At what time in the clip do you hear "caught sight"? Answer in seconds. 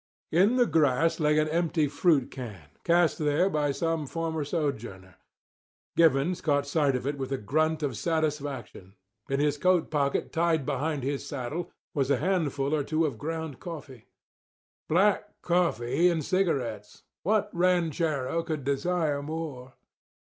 6.41-6.95